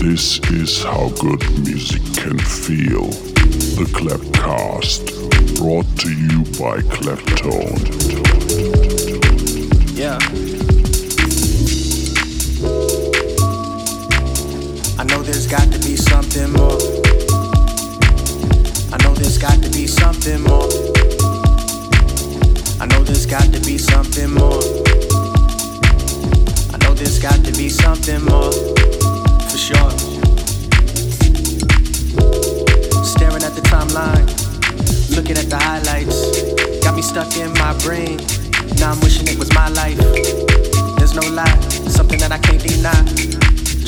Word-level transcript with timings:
This 0.00 0.40
is 0.48 0.82
how 0.82 1.10
good 1.20 1.42
music 1.60 2.00
can 2.16 2.38
feel. 2.38 3.08
The 3.76 3.84
Clapcast, 3.92 5.04
brought 5.58 5.84
to 5.98 6.10
you 6.10 6.38
by 6.58 6.80
Claptone. 6.88 7.76
Yeah. 9.94 10.16
I 14.98 15.04
know 15.04 15.22
there's 15.22 15.46
got 15.46 15.70
to 15.70 15.78
be 15.80 15.96
something 15.96 16.50
more. 16.54 16.80
I 18.94 18.96
know 19.04 19.14
there's 19.14 19.36
got 19.36 19.62
to 19.62 19.68
be 19.68 19.86
something 19.86 20.40
more. 20.40 20.70
I 22.80 22.86
know 22.86 23.04
there's 23.04 23.26
got 23.26 23.52
to 23.52 23.60
be 23.66 23.76
something 23.76 24.30
more. 24.32 24.62
I 26.72 26.78
know 26.78 26.94
there's 26.94 27.18
got 27.18 27.44
to 27.44 27.52
be 27.52 27.68
something 27.68 28.24
more. 28.24 28.79
Staring 29.60 29.84
at 33.44 33.52
the 33.52 33.60
timeline, 33.68 34.26
looking 35.14 35.36
at 35.36 35.50
the 35.50 35.58
highlights. 35.58 36.80
Got 36.82 36.96
me 36.96 37.02
stuck 37.02 37.36
in 37.36 37.52
my 37.52 37.76
brain. 37.84 38.16
Now 38.80 38.92
I'm 38.92 39.00
wishing 39.00 39.28
it 39.28 39.38
was 39.38 39.52
my 39.52 39.68
life. 39.68 39.98
There's 40.96 41.14
no 41.14 41.28
lie, 41.36 41.60
something 41.92 42.18
that 42.20 42.32
I 42.32 42.38
can't 42.38 42.62
deny. 42.62 43.04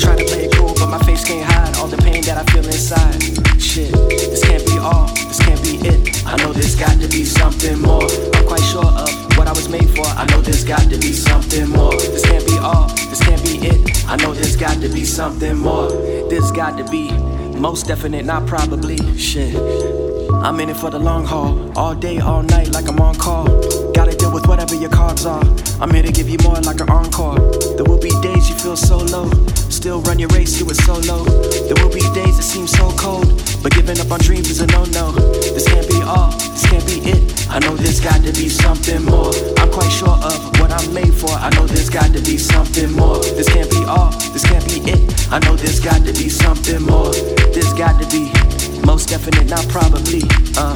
To 0.03 0.23
play 0.25 0.45
it 0.45 0.53
cool, 0.55 0.75
but 0.75 0.89
my 0.89 0.99
face 1.05 1.25
can't 1.25 1.43
hide 1.43 1.75
all 1.77 1.87
the 1.87 1.97
pain 1.97 2.21
that 2.25 2.37
I 2.37 2.43
feel 2.51 2.65
inside. 2.65 3.23
Shit, 3.59 3.91
this 4.29 4.43
can't 4.45 4.63
be 4.67 4.77
all, 4.77 5.07
this 5.07 5.39
can't 5.39 5.61
be 5.63 5.77
it. 5.87 6.23
I 6.27 6.37
know 6.37 6.53
there's 6.53 6.75
got 6.75 7.01
to 7.01 7.07
be 7.07 7.25
something 7.25 7.81
more. 7.81 8.05
I'm 8.35 8.45
quite 8.45 8.61
sure 8.61 8.85
of 8.85 9.22
what 9.37 9.47
I 9.47 9.51
was 9.51 9.69
made 9.69 9.89
for. 9.95 10.05
I 10.05 10.25
know 10.25 10.41
there's 10.41 10.63
got 10.63 10.81
to 10.89 10.97
be 10.97 11.13
something 11.13 11.69
more. 11.69 11.93
This 11.93 12.25
can't 12.25 12.45
be 12.45 12.57
all, 12.57 12.87
this 12.87 13.21
can't 13.23 13.43
be 13.43 13.67
it. 13.67 14.05
I 14.07 14.15
know 14.17 14.33
there's 14.33 14.55
got 14.55 14.81
to 14.81 14.89
be 14.89 15.05
something 15.05 15.57
more. 15.57 15.89
There's 16.29 16.51
got 16.51 16.77
to 16.77 16.83
be 16.89 17.11
most 17.57 17.87
definite, 17.87 18.25
not 18.25 18.45
probably. 18.47 18.97
Shit. 19.17 20.12
I'm 20.43 20.59
in 20.59 20.69
it 20.69 20.77
for 20.77 20.89
the 20.89 20.99
long 20.99 21.25
haul, 21.25 21.71
all 21.77 21.95
day, 21.95 22.19
all 22.19 22.43
night, 22.43 22.69
like 22.71 22.87
I'm 22.87 22.99
on 22.99 23.15
call. 23.15 23.45
Gotta 23.93 24.15
deal 24.15 24.31
with 24.31 24.47
whatever 24.47 24.75
your 24.75 24.89
cards 24.89 25.25
are. 25.25 25.43
I'm 25.79 25.91
here 25.91 26.03
to 26.03 26.11
give 26.11 26.29
you 26.29 26.37
more 26.43 26.59
like 26.61 26.79
an 26.81 26.89
encore. 26.89 27.39
There 27.75 27.85
will 27.85 27.99
be 27.99 28.11
days 28.21 28.49
you 28.49 28.55
feel 28.55 28.75
so 28.75 28.97
low, 28.97 29.29
still 29.69 30.01
run 30.01 30.19
your 30.19 30.29
race, 30.29 30.57
do 30.59 30.69
it 30.69 30.75
solo. 30.75 31.23
There 31.23 31.75
will 31.83 31.93
be 31.93 32.01
days 32.13 32.37
that 32.37 32.43
seem 32.43 32.67
so 32.67 32.91
cold, 32.91 33.41
but 33.63 33.73
giving 33.73 33.99
up 33.99 34.11
on 34.11 34.19
dreams 34.19 34.49
is 34.49 34.61
a 34.61 34.67
no-no. 34.67 35.11
This 35.55 35.67
can't 35.67 35.87
be 35.87 36.01
all, 36.03 36.31
this 36.31 36.65
can't 36.69 36.85
be 36.85 36.99
it. 37.09 37.47
I 37.49 37.59
know 37.59 37.75
there's 37.75 37.99
got 37.99 38.21
to 38.23 38.31
be 38.33 38.49
something 38.49 39.03
more. 39.03 39.31
I'm 39.57 39.71
quite 39.71 39.91
sure 39.91 40.09
of 40.09 40.59
what 40.59 40.71
I'm 40.71 40.93
made 40.93 41.13
for. 41.13 41.31
I 41.31 41.49
know 41.55 41.67
there's 41.67 41.89
got 41.89 42.11
to 42.13 42.21
be 42.21 42.37
something 42.37 42.91
more. 42.91 43.19
This 43.19 43.49
can't 43.49 43.69
be 43.69 43.83
all, 43.85 44.11
this 44.33 44.43
can't 44.43 44.65
be 44.65 44.79
it. 44.89 45.31
I 45.31 45.39
know 45.39 45.55
there's 45.55 45.79
got 45.79 46.05
to 46.05 46.13
be 46.13 46.29
something 46.29 46.81
more. 46.81 47.11
There's 47.53 47.73
got 47.73 48.01
to 48.01 48.07
be. 48.09 48.52
Most 48.85 49.09
definite, 49.09 49.49
not 49.49 49.67
probably. 49.69 50.21
Uh. 50.57 50.75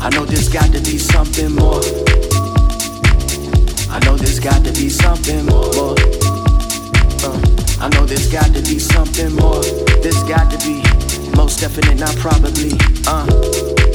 I 0.00 0.10
know 0.10 0.24
there's 0.24 0.48
got 0.48 0.72
to 0.72 0.80
be 0.80 0.98
something 0.98 1.52
more. 1.54 1.80
I 3.90 4.00
know 4.04 4.16
there's 4.16 4.40
got 4.40 4.64
to 4.64 4.72
be 4.72 4.88
something 4.88 5.46
more. 5.46 5.94
Uh. 7.24 7.40
I 7.80 7.88
know 7.90 8.04
there's 8.06 8.30
got 8.30 8.46
to 8.54 8.62
be 8.62 8.78
something 8.78 9.32
more. 9.34 9.62
There's 10.02 10.22
got 10.24 10.50
to 10.50 10.58
be. 10.66 10.82
Most 11.36 11.60
definite, 11.60 11.98
not 11.98 12.16
probably. 12.16 12.72
Uh. 13.06 13.91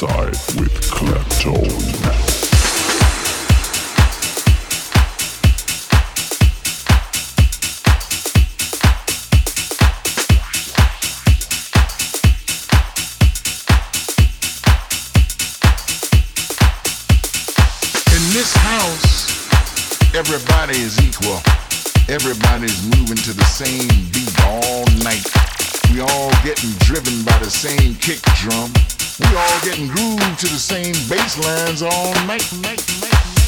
Inside 0.00 0.30
with 0.56 0.72
Claptone. 0.90 1.66
everybody 20.14 20.78
is 20.78 20.98
equal. 21.00 21.40
Everybody's 22.08 22.84
moving 22.84 23.16
to 23.16 23.32
the 23.32 23.44
same 23.44 23.88
beat 24.12 24.44
all 24.44 24.84
night. 25.02 25.69
We 25.92 26.00
all 26.00 26.30
getting 26.44 26.70
driven 26.78 27.24
by 27.24 27.36
the 27.38 27.50
same 27.50 27.96
kick 27.96 28.22
drum. 28.38 28.72
We 29.18 29.36
all 29.36 29.60
getting 29.62 29.88
grooved 29.88 30.38
to 30.40 30.46
the 30.46 30.58
same 30.58 30.94
bass 31.08 31.36
lines 31.44 31.82
all 31.82 32.14
night, 32.26 32.46
night, 32.62 32.86
night. 33.00 33.39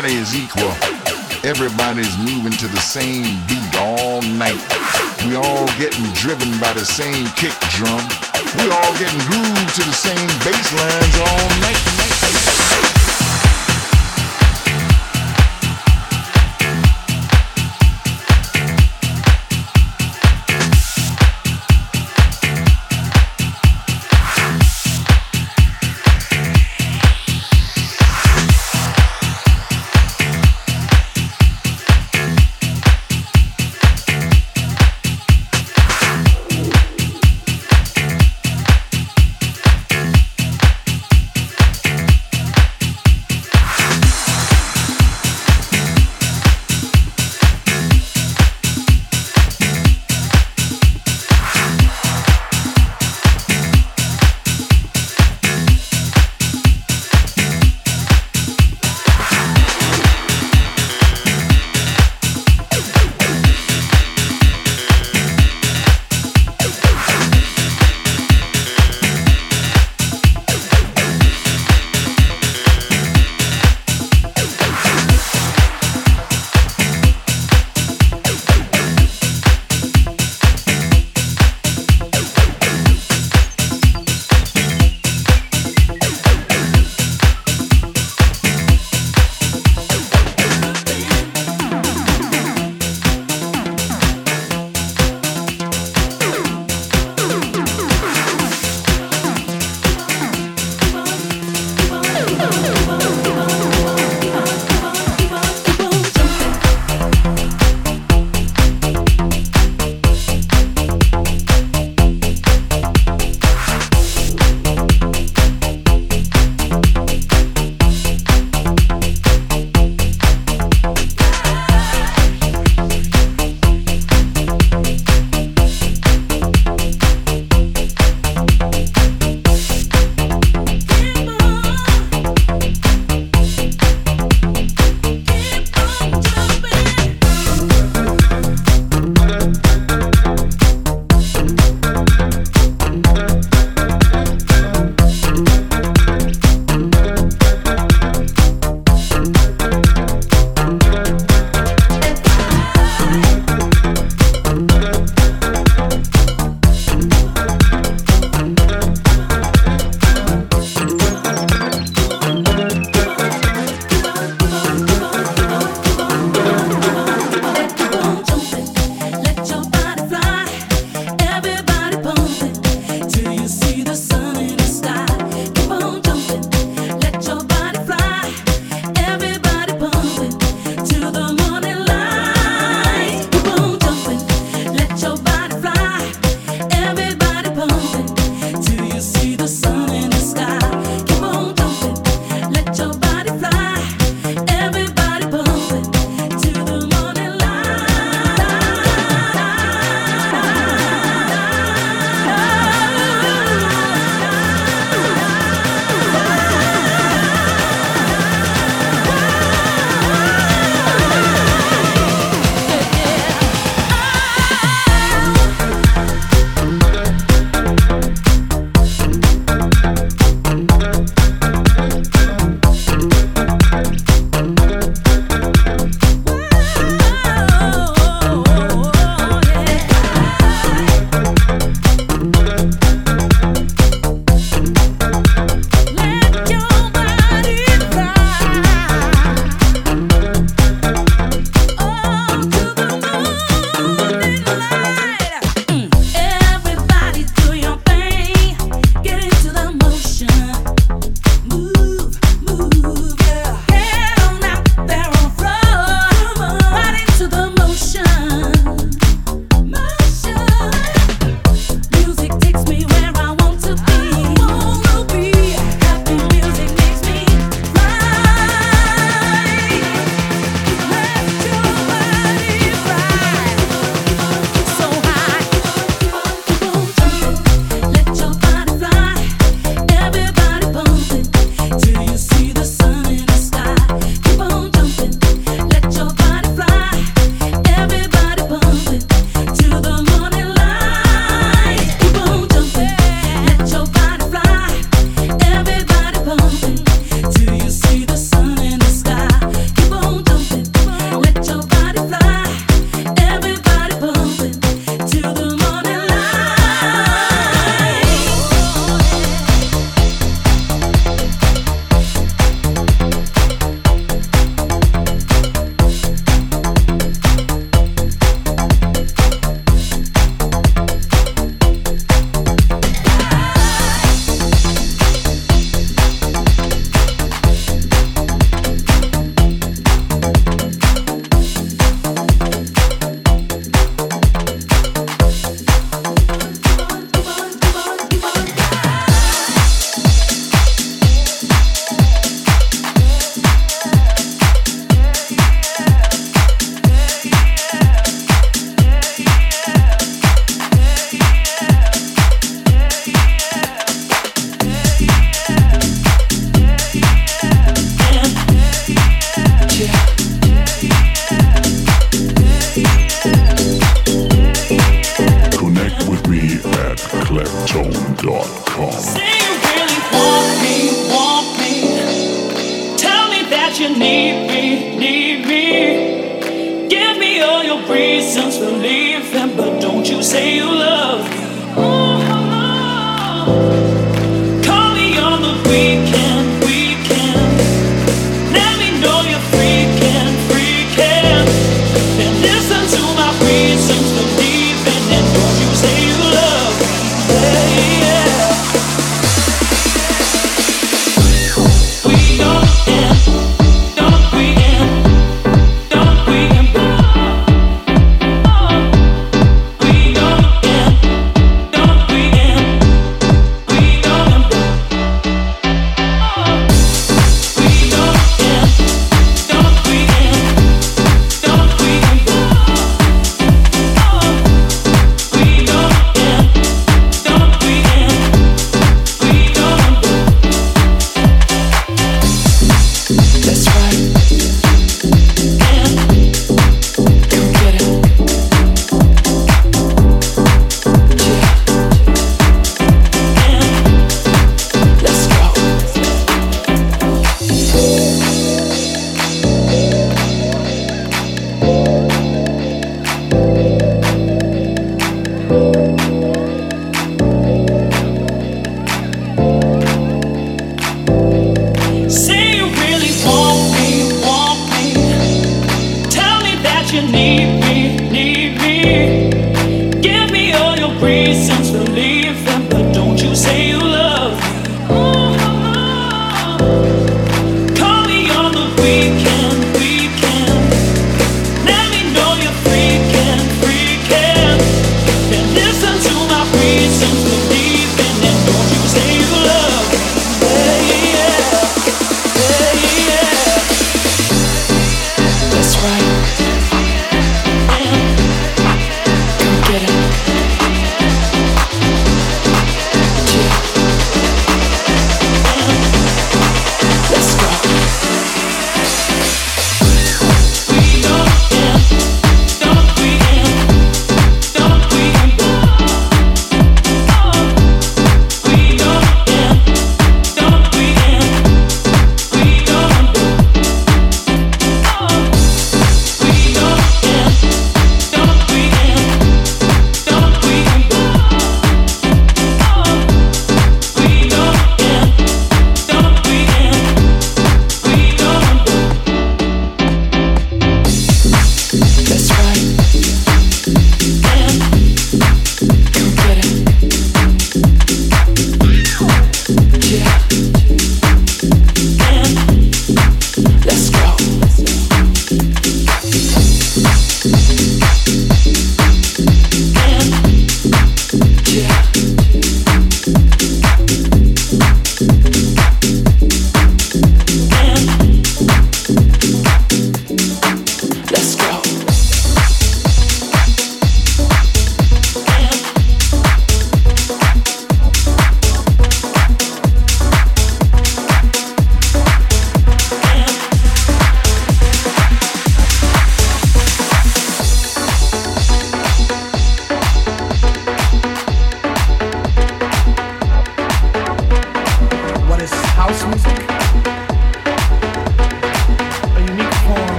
Everybody 0.00 0.22
is 0.22 0.34
equal. 0.34 0.70
Everybody's 1.44 2.16
moving 2.16 2.52
to 2.52 2.68
the 2.68 2.80
same 2.80 3.36
beat 3.46 3.76
all 3.76 4.22
night. 4.22 4.56
We 5.26 5.36
all 5.36 5.66
getting 5.76 6.10
driven 6.14 6.58
by 6.58 6.72
the 6.72 6.86
same 6.86 7.26
kick 7.36 7.52
drum. 7.76 8.00
We 8.56 8.70
all 8.72 8.92
getting 8.96 9.20
grooved 9.28 9.74
to 9.74 9.82
the 9.84 9.92
same 9.92 10.28
bass 10.40 10.72
lines 10.72 11.18
all 11.20 11.48
night. 11.60 12.99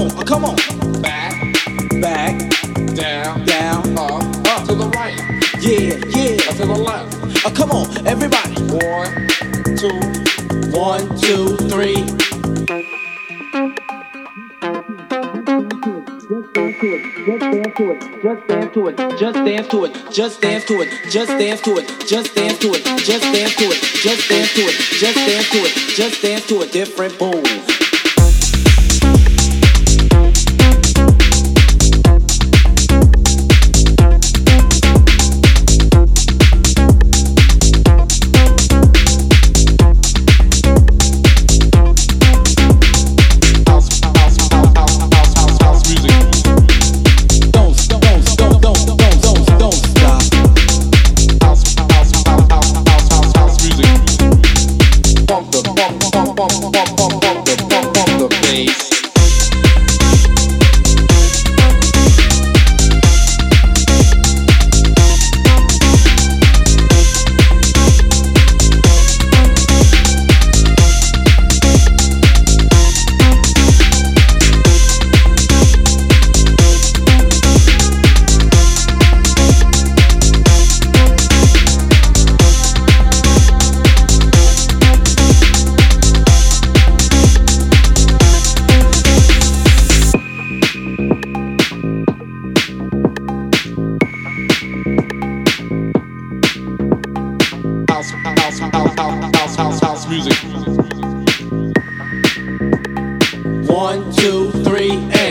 On, 0.00 0.10
uh, 0.18 0.24
come 0.24 0.44
on. 0.44 0.56
Back, 1.02 1.34
Back, 2.00 2.38
down, 2.94 3.44
down, 3.44 3.98
up, 3.98 4.22
up 4.46 4.66
to 4.66 4.74
the 4.74 4.90
right, 4.94 5.18
yeah, 5.60 5.96
yeah. 6.16 6.50
up 6.50 6.56
to 6.56 6.66
the 6.66 6.74
left. 6.74 7.44
Uh, 7.44 7.50
come 7.50 7.70
on, 7.70 8.06
everybody. 8.06 8.54
One, 8.70 9.28
two, 9.76 10.00
One, 10.76 11.04
two, 11.20 11.56
three. 11.68 12.06
Just 17.20 17.42
dance 17.44 17.76
to 17.76 17.92
it, 17.92 18.00
just 18.18 18.48
dance 18.48 18.72
to 18.74 18.86
it, 18.86 18.96
just 19.20 19.50
dance 19.50 19.66
to 19.66 19.84
it, 19.84 20.10
just 20.10 20.40
dance 20.40 20.64
to 20.66 20.80
it, 20.80 21.10
just 21.10 21.30
dance 21.38 21.60
to 21.60 21.74
it, 21.74 21.88
just 22.08 22.34
dance 22.34 22.58
to 22.60 22.72
it, 22.72 22.82
just 22.94 23.20
dance 23.28 23.56
to 23.56 23.66
it, 23.66 23.80
just 24.00 24.28
dance 24.28 24.54
to 24.54 24.60
it, 24.62 24.74
just 24.98 25.16
dance 25.16 25.50
to 25.50 25.58
it, 25.58 25.72
just 25.94 26.22
dance 26.22 26.46
to 26.46 26.60
a 26.60 26.66
different 26.66 27.18
boom. 27.18 27.59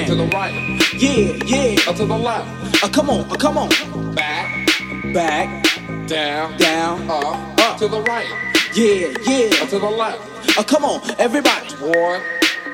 To 0.09 0.15
the 0.15 0.25
right, 0.33 0.51
yeah, 0.97 1.37
yeah. 1.45 1.77
up 1.87 1.95
to 1.97 2.05
the 2.05 2.17
left. 2.17 2.83
Uh, 2.83 2.89
come 2.89 3.11
on, 3.11 3.29
uh, 3.31 3.35
come 3.35 3.59
on. 3.59 3.69
Back, 4.15 4.67
Back, 5.13 5.63
down, 6.07 6.57
down, 6.57 7.07
up, 7.11 7.59
up 7.59 7.77
to 7.77 7.87
the 7.87 8.01
right, 8.01 8.25
yeah, 8.73 9.13
yeah. 9.21 9.61
up 9.63 9.69
to 9.69 9.77
the 9.77 9.85
left. 9.87 10.57
Uh, 10.57 10.63
come 10.63 10.83
on, 10.83 11.01
everybody. 11.19 11.69
One, 11.75 12.21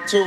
two, 0.07 0.25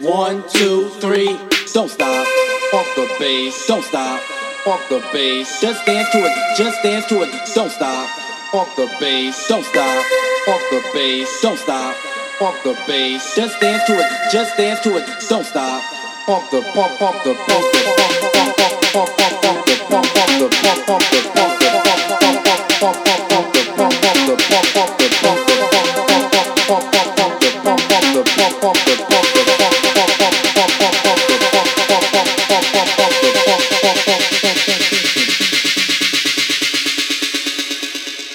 One, 0.00 0.44
two, 0.50 0.90
three. 1.00 1.40
Don't 1.72 1.88
stop. 1.90 2.26
pump 2.72 2.88
the 2.94 3.06
bass, 3.18 3.66
Don't 3.66 3.82
stop. 3.82 4.20
pump 4.64 4.82
the 4.90 5.00
bass, 5.14 5.62
Just 5.62 5.86
dance 5.86 6.10
to 6.12 6.18
it. 6.18 6.56
Just 6.58 6.82
dance 6.82 7.06
to 7.06 7.22
it. 7.22 7.30
Don't 7.54 7.70
stop. 7.70 8.06
pump 8.52 8.68
the 8.76 8.86
bass, 9.00 9.48
Don't 9.48 9.64
stop. 9.64 10.04
pump 10.44 10.62
the 10.70 10.82
bass, 10.92 11.40
Don't 11.40 11.58
stop. 11.58 11.96
pump 12.38 12.62
the 12.64 12.74
bass, 12.86 13.34
Just 13.34 13.58
dance 13.60 13.82
to 13.86 13.94
it. 13.94 14.06
Just 14.30 14.56
dance 14.58 14.80
to 14.80 14.96
it. 14.98 15.08
Don't 15.30 15.46
stop. 15.46 15.97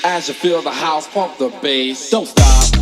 As 0.06 0.28
you 0.28 0.34
feel 0.34 0.64
the 0.64 0.72
house, 0.72 1.08
pump 1.08 1.38
the 1.38 1.50
bass. 1.62 2.10
Don't 2.10 2.26
stop. 2.26 2.73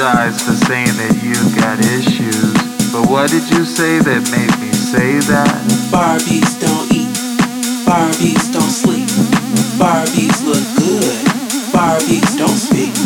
Apologize 0.00 0.42
for 0.42 0.52
saying 0.64 0.96
that 0.96 1.12
you've 1.22 1.52
got 1.60 1.78
issues, 1.92 2.56
but 2.92 3.08
what 3.10 3.28
did 3.28 3.44
you 3.52 3.64
say 3.64 3.98
that 4.00 4.24
made 4.32 4.52
me 4.56 4.72
say 4.72 5.20
that? 5.28 5.52
Barbies 5.92 6.56
don't 6.56 6.88
eat, 6.88 7.12
Barbies 7.84 8.48
don't 8.48 8.72
sleep, 8.72 9.08
Barbies 9.76 10.40
look 10.44 10.64
good, 10.80 11.20
Barbies 11.76 12.32
don't 12.38 12.56
speak. 12.56 12.96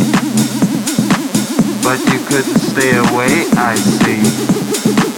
But 1.83 1.99
you 2.13 2.23
couldn't 2.31 2.63
stay 2.63 2.95
away, 3.11 3.51
I 3.59 3.75
see. 3.75 4.23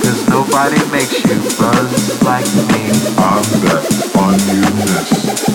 Cause 0.00 0.28
nobody 0.28 0.80
makes 0.90 1.20
you 1.24 1.36
buzz 1.60 2.22
like 2.22 2.48
me. 2.72 2.88
I'm 3.20 3.44
that 3.68 3.84
fun 4.12 5.45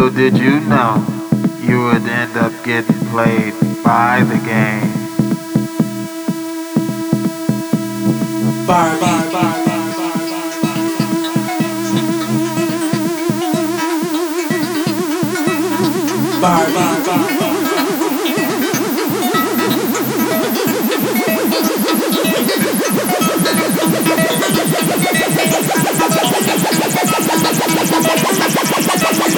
little 0.00 0.14
did 0.14 0.38
you 0.38 0.60
know 0.60 1.04
you 1.60 1.82
would 1.86 2.06
end 2.06 2.36
up 2.36 2.52
getting 2.64 2.94
played 3.06 3.52
by 3.82 4.22
the 4.22 4.38
game. 4.46 4.94
Barbie. 8.64 9.28
Barbie. 16.40 16.88
I'm 29.10 29.37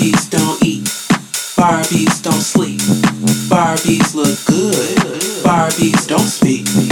Barbies 0.00 0.30
don't 0.30 0.62
eat, 0.64 0.84
Barbies 1.58 2.22
don't 2.22 2.32
sleep, 2.32 2.80
Barbies 3.50 4.14
look 4.14 4.38
good, 4.46 4.96
Barbies 5.44 6.06
don't 6.08 6.20
speak. 6.20 6.89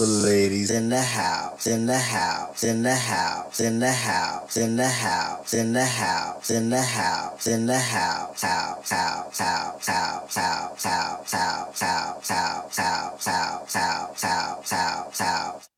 In 0.00 0.88
the 0.90 1.02
house, 1.02 1.66
in 1.66 1.86
the 1.86 1.98
house, 1.98 2.62
in 2.62 2.82
the 2.82 2.94
house, 2.94 3.60
in 3.60 3.80
the 3.80 3.90
house, 3.90 4.56
in 4.56 4.76
the 4.76 4.86
house, 4.86 5.54
in 5.54 5.72
the 5.72 5.84
house, 5.84 6.50
in 6.50 6.70
the 6.70 6.80
house, 6.80 7.46
in 7.48 7.66
the 7.66 7.78
house, 7.78 8.42
house, 8.42 8.90
house, 8.90 9.38
house, 9.38 9.88
house, 9.88 10.36
house, 10.36 10.84
house, 10.86 11.32
house, 11.32 12.30
house, 12.30 13.26
house, 13.26 13.74
house, 13.74 14.22
house, 14.22 14.70
house, 14.70 15.18
house. 15.18 15.77